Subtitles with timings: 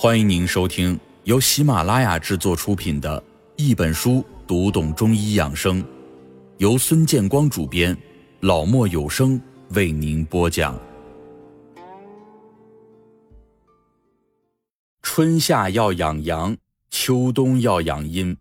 [0.00, 3.20] 欢迎您收听由喜马拉雅制作出品的
[3.56, 5.82] 《一本书读懂中医养生》，
[6.58, 7.98] 由孙建光主编，
[8.38, 10.78] 老莫有声为您播讲。
[15.02, 16.56] 春夏要养阳，
[16.90, 18.36] 秋冬要养阴。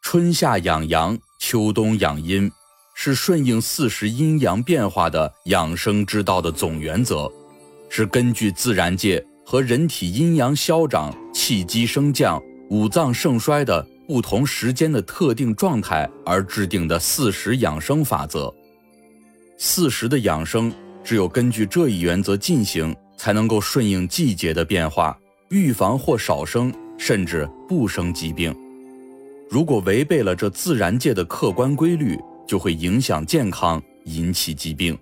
[0.00, 2.50] 春夏养阳，秋冬养阴，
[2.94, 7.30] 是顺应四时阴阳变化的养生之道的总原则，
[7.90, 9.22] 是根据自然界。
[9.50, 18.54] 和人体阴阳消长、气机升降、五脏盛衰的不同时间的特定状态而制定的四时养生法则。
[19.58, 28.54] 四时的养生只有根据这一原则进行，才能够顺应季节的变化，预防或少生甚至不生疾病。
[29.50, 34.96] 如果违背了这自然界的客观规律，就会影响健康，引起疾病。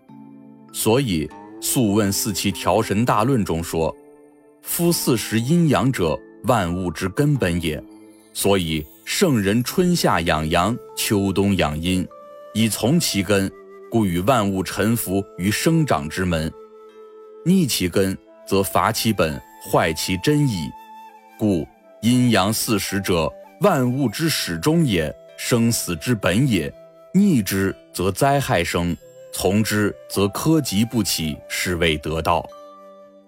[0.72, 1.26] 所以，
[1.60, 3.94] 《素问·四气调神大论》中说。
[4.62, 7.82] 夫四时阴阳者，万物之根本也。
[8.32, 12.06] 所以圣人春夏养阳，秋冬养阴，
[12.54, 13.50] 以从其根，
[13.90, 16.52] 故与万物臣服于生长之门。
[17.44, 20.68] 逆其根，则伐其本，坏其真矣。
[21.38, 21.66] 故
[22.02, 23.28] 阴阳四时者，
[23.62, 26.72] 万物之始终也，生死之本也。
[27.14, 28.94] 逆之，则灾害生；
[29.32, 32.46] 从之，则苛疾不起，是谓得道。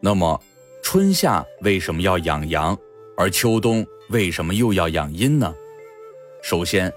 [0.01, 0.41] 那么。
[0.83, 2.77] 春夏为什么要养阳，
[3.17, 5.55] 而秋冬为什么又要养阴呢？
[6.43, 6.93] 首先，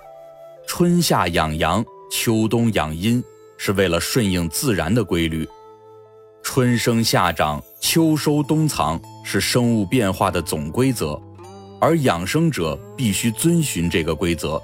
[0.65, 3.23] 春夏养阳，秋冬养阴，
[3.57, 5.47] 是为了顺应自然的规律。
[6.41, 11.21] 春生夏长，秋收冬藏，是生物变化的总规则，
[11.79, 14.59] 而养生者必须遵循这个规则。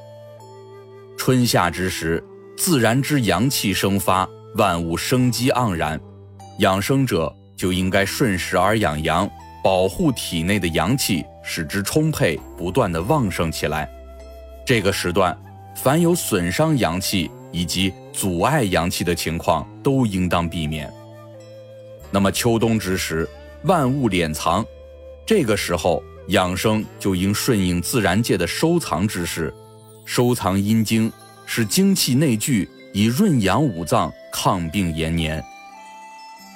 [1.17, 2.23] 春夏之时，
[2.57, 5.99] 自然之阳气生发，万物生机盎然，
[6.59, 7.31] 养生者。
[7.59, 9.29] 就应该顺时而养阳，
[9.61, 13.89] 保护体内的阳气，使之充沛，不断的旺盛起来。
[14.65, 15.37] 这个时段，
[15.75, 20.89] 凡有损伤阳气以及阻碍阳气的情况，都应当避免。
[22.09, 23.27] 那么秋冬之时，
[23.63, 24.65] 万物敛藏，
[25.25, 29.53] 这个时候养生就应顺应自然界的收藏之势，
[30.05, 31.11] 收藏阴精，
[31.45, 35.43] 使精气内聚，以润养五脏，抗病延年。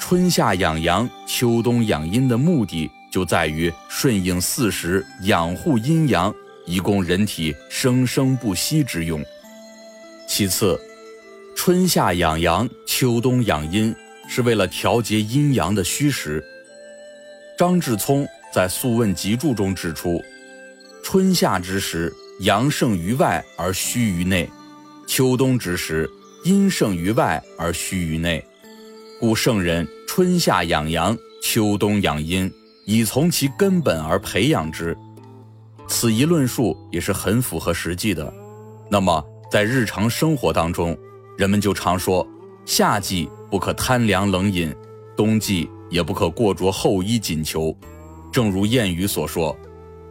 [0.06, 6.32] 春夏养阳，秋冬养阴的目的就在于顺应四时，养护阴阳，
[6.66, 9.24] 以供人体生生不息之用。
[10.28, 10.78] 其次，
[11.56, 13.96] 春夏养阳，秋冬养阴，
[14.28, 16.44] 是为了调节阴阳的虚实。
[17.58, 20.22] 张志聪在《素问·集注》中指出，
[21.02, 24.46] 春夏之时，阳盛于外而虚于内；
[25.08, 26.10] 秋冬之时，
[26.44, 28.46] 阴盛于外而虚于内。
[29.24, 32.52] 故圣人春夏养阳，秋冬养阴，
[32.84, 34.98] 以从其根本而培养之。
[35.88, 38.34] 此一论述也是很符合实际的。
[38.90, 40.98] 那么，在日常生活当中，
[41.38, 42.28] 人们就常说：
[42.66, 44.76] 夏季不可贪凉冷饮，
[45.16, 47.74] 冬季也不可过着厚衣锦裘。
[48.30, 49.58] 正如谚语所说：“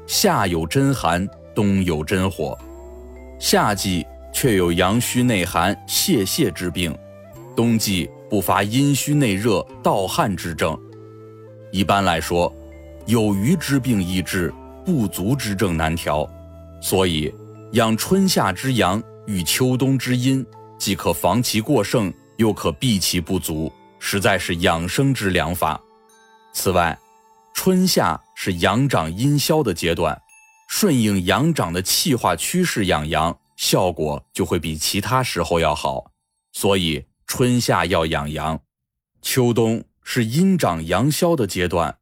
[0.08, 2.58] 夏有真寒，冬有真火。”
[3.38, 6.96] 夏季却有阳虚内寒、泄泻之病，
[7.54, 8.08] 冬季。
[8.32, 10.74] 不乏阴虚内热、盗汗之症。
[11.70, 12.50] 一般来说，
[13.04, 14.50] 有余之病易治，
[14.86, 16.26] 不足之症难调。
[16.80, 17.30] 所以，
[17.72, 20.42] 养春夏之阳，与秋冬之阴，
[20.78, 25.78] 既可防其过盛，又可避其不足，实在是养生之良法。
[26.54, 26.98] 此外，
[27.52, 30.18] 春夏是阳长阴消的阶段，
[30.70, 36.10] 顺应阳长的气化趋势养阳，效果就会比其他时候要好。
[36.52, 37.04] 所以。
[37.34, 38.60] 春夏要养阳，
[39.22, 41.96] 秋冬是阴长阳消的阶段，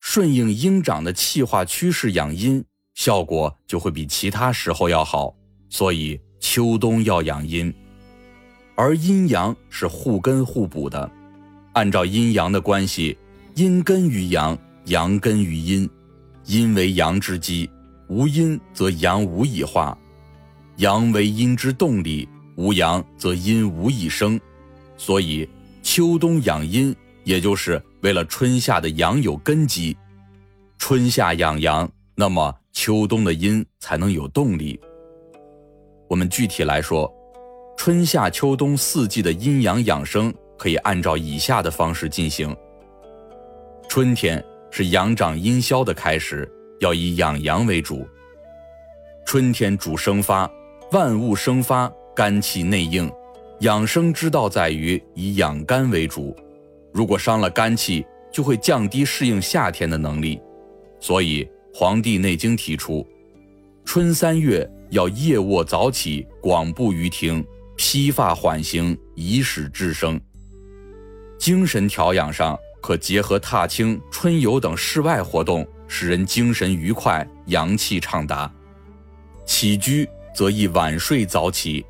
[0.00, 5.32] 顺应阴长的气化趋势养阴，效果就会比其他时候要好。
[5.68, 7.72] 所以秋冬要养阴，
[8.74, 11.08] 而阴阳是互根互补的，
[11.74, 13.16] 按照阴阳的关系，
[13.54, 15.88] 阴根于阳，阳根于阴，
[16.46, 17.70] 阴为阳之基，
[18.08, 19.96] 无阴则阳无以化；
[20.78, 24.40] 阳为阴之动力，无阳则阴无以生。
[25.04, 25.48] 所以，
[25.82, 26.94] 秋冬养阴，
[27.24, 29.96] 也就是为了春夏的阳有根基。
[30.78, 34.78] 春夏养阳，那么秋冬的阴才能有动力。
[36.08, 37.12] 我们具体来说，
[37.76, 42.56] 春夏秋冬四季的阴阳养生可以按照以下的方式进行。
[43.88, 44.40] 春天
[44.70, 48.06] 是阳长阴消的开始，要以养阳为主。
[49.26, 50.48] 春天主生发，
[50.92, 53.10] 万物生发，肝气内应。
[53.62, 56.36] 养生之道在于以养肝为主，
[56.92, 60.40] 如果伤了肝气，就会降低适应夏天的能力。
[60.98, 63.06] 所以《黄帝内经》提出，
[63.84, 67.44] 春三月要夜卧早起，广步于庭，
[67.76, 70.20] 披发缓行，以使志生。
[71.38, 78.52] 精神调养上，可结合踏青、春游等室外活动，使人精神愉快，阳气畅达。
[79.46, 81.86] 起居则宜晚睡早起。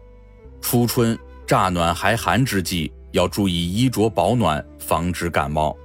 [0.61, 1.19] 初春
[1.53, 5.77] 乍暖还寒之际，要注意衣着保暖，防止感冒。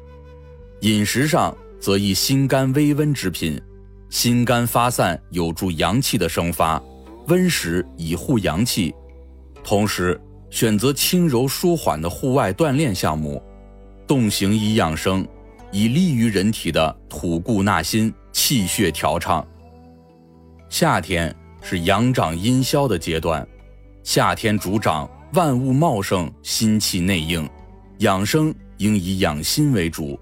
[0.80, 3.62] 饮食上则宜心肝微温之品，
[4.10, 6.81] 心肝发散，有助阳气的生发；
[7.28, 8.96] 温食以护阳气。
[9.62, 10.18] 同时，
[10.50, 13.44] 选择轻柔舒缓的户外锻炼项目。
[14.08, 15.28] 动行以养生，
[15.74, 19.46] 以利于人体的吐故纳新、气血调畅。
[20.70, 23.46] 夏天是阳长阴消的阶段，
[24.02, 25.06] 夏天主长，
[25.38, 27.48] 万物茂盛，心气内应，
[28.00, 30.19] 养生应以养心为主。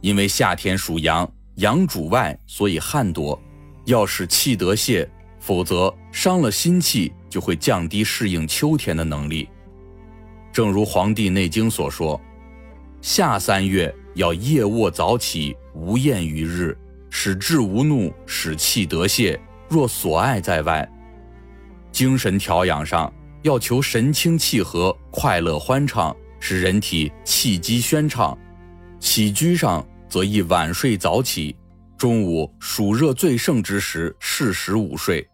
[0.00, 3.38] 因为夏天属阳，阳主外，所以汗多，
[3.84, 5.06] 要使气得泄，
[5.38, 9.46] 否则伤了心气，就会降低适应秋天的能力。
[10.50, 12.18] 正如《黄帝内经》所说。
[13.02, 16.74] 夏三月要夜卧早起，无厌于日，
[17.10, 19.38] 使志无怒，使气得泄。
[19.68, 20.90] 若所爱在外，
[21.92, 23.12] 精神调养上
[23.42, 28.36] 要求神清气和，快乐欢畅，使人体气机宣畅。
[29.00, 31.54] 起居上则宜晚睡早起，
[31.96, 35.26] 中午暑热最盛之时适时午睡。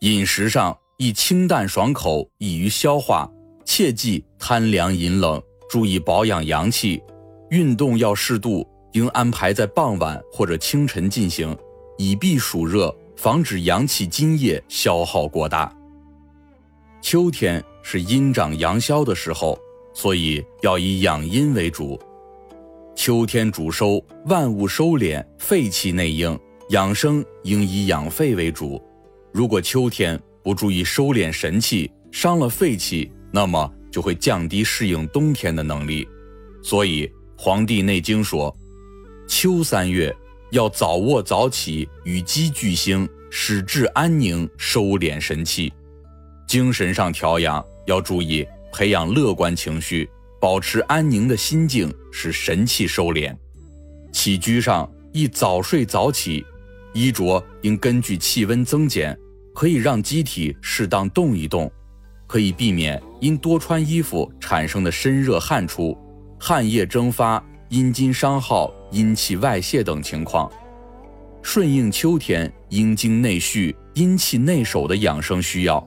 [0.00, 3.30] 饮食上宜清淡爽口，易于消化，
[3.64, 5.40] 切忌贪凉饮冷。
[5.70, 7.02] 注意保养阳气，
[7.50, 11.56] 运动要适度，应安排在傍晚或者清晨进行，
[11.96, 15.74] 以避暑热，防止阳气津液消耗过大。
[17.02, 19.58] 秋天是阴长阳消的时候，
[19.92, 22.00] 所以要以养阴为主。
[22.94, 26.38] 秋天主收，万物收敛，肺气内应，
[26.70, 28.80] 养生应以养肺为主。
[29.32, 33.70] 如果秋天不注意收敛神气，伤了肺气，那么。
[33.92, 36.08] 就会降低适应冬天的能力，
[36.62, 37.06] 所以
[37.36, 38.56] 《黄帝内经》说，
[39.28, 40.10] 秋三月
[40.50, 45.70] 要早卧早起，与鸡俱兴，使志安宁，收敛神气。
[46.46, 50.08] 精神上调养要注意培养乐观情绪，
[50.40, 53.34] 保持安宁的心境，使神气收敛。
[54.12, 56.44] 起居上宜早睡早起，
[56.92, 59.18] 衣着应根据气温增减，
[59.54, 61.70] 可以让机体适当动一动。
[62.26, 65.94] 可以避免因多穿衣服产生的身热汗出、
[66.40, 70.50] 汗液蒸发、阴津伤耗、阴气外泄等情况，
[71.42, 75.86] 顺应秋天阴经内蓄、阴气内守的养生需要。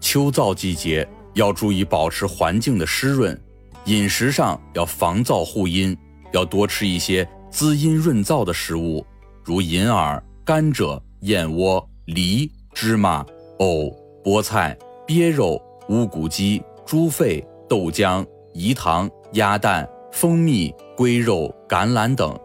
[0.00, 3.40] 秋燥季节要注意保持环境的湿润，
[3.84, 5.96] 饮食上要防燥护阴，
[6.32, 9.04] 要多吃一些滋阴润燥的食物，
[9.44, 13.24] 如银耳、甘蔗、燕窝、梨、芝麻、
[13.58, 13.94] 藕、
[14.24, 14.76] 菠菜。
[15.06, 18.24] 鳖肉、乌骨鸡、猪肺、豆浆、
[18.54, 22.38] 饴糖、鸭蛋、蜂蜜、龟肉、橄榄等。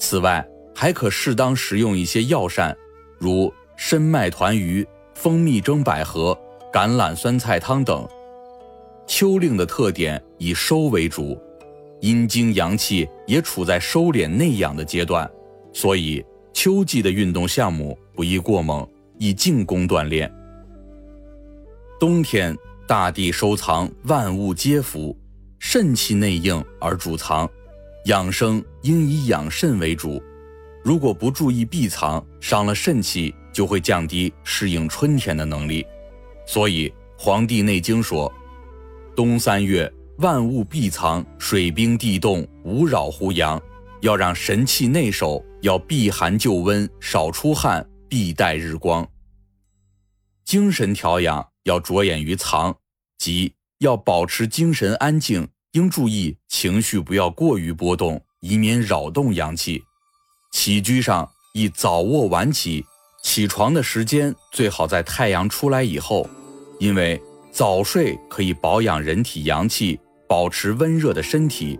[0.00, 0.44] 此外，
[0.74, 2.76] 还可适当食用一些药膳，
[3.18, 4.84] 如参麦团鱼、
[5.14, 6.36] 蜂蜜蒸百合、
[6.72, 8.08] 橄榄酸菜汤等。
[9.06, 11.38] 秋令的特点以收为主，
[12.00, 15.30] 阴经阳气也处在收敛内养的阶段，
[15.72, 16.24] 所以
[16.54, 20.32] 秋季的运动项目不宜过猛，以静功锻炼。
[22.00, 22.56] 冬天，
[22.88, 25.14] 大地收藏，万物皆福，
[25.58, 27.48] 肾气内应而主藏，
[28.06, 30.22] 养生应以养肾为主。
[30.82, 35.86] 如果不注意闭藏，伤了肾气，就会降低适应春天的能力。
[36.46, 38.32] 所以《黄帝内经》说
[39.16, 43.60] ：“冬三月，万物闭藏，水冰地冻，无扰乎阳。
[44.00, 49.08] 要让神气内守，要避寒就温，少出汗，必待日光。
[50.44, 52.76] 精神调养。”要着眼于藏，
[53.18, 59.80] 即要保持精神安静，应注意情绪不要过于波动，以免扰动阳气。
[60.50, 62.84] 起居上宜早卧晚起，
[63.22, 66.28] 起床的时间最好在太阳出来以后，
[66.78, 69.98] 因为早睡可以保养人体阳气，
[70.28, 71.78] 保持温热的身体；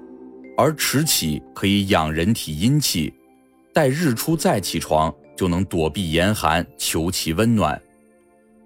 [0.56, 3.12] 而迟起可以养人体阴气，
[3.74, 7.80] 待日出再起床，就能躲避严寒，求其温暖。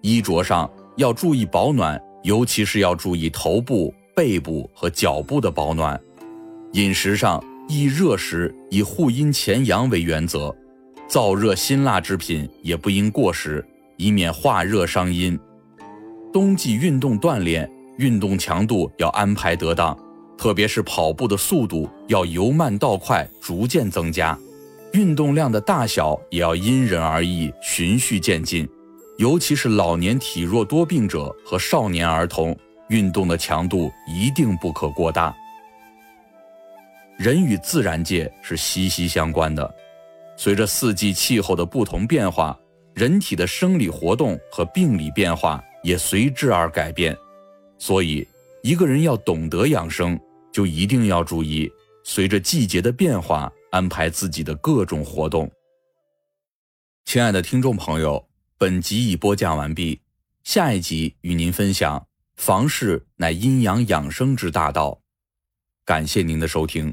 [0.03, 0.71] 衣着上。
[0.97, 6.01] 要注意保暖，尤其是要注意头部、背部和脚部的保暖。
[6.73, 10.57] 饮食上宜热食，以护阴潜阳为原则。
[11.09, 13.65] 燥热辛辣之品也不应过食，
[13.97, 15.39] 以免化热伤阴。
[16.33, 19.97] 冬季运动锻炼，运动强度要安排得当，
[20.37, 24.37] 特别是跑步的速度要由慢到快，逐渐增加，
[24.93, 28.69] 运动量的大小也要因人而异，循序渐进。
[29.17, 32.55] 尤其是老年体弱多病者和少年儿童，
[32.91, 35.35] 运动的强度一定不可过大。
[37.17, 39.75] 人与自然界是息息相关的，
[40.37, 42.59] 随着四季气候的不同变化，
[42.95, 47.17] 人体的生理活动和病理变化也随之而改变。
[47.79, 48.27] 所以，
[48.63, 50.19] 一个人要懂得养生，
[50.53, 51.71] 就一定要注意
[52.05, 55.51] 随着季节的变化安排自己的各种活动。
[57.05, 58.29] 亲爱的听众朋友，
[58.59, 60.01] 本集已播讲完毕，
[60.45, 65.01] 下一集与您分享房事乃阴阳养生之大道。
[65.85, 66.93] 感谢您的收听。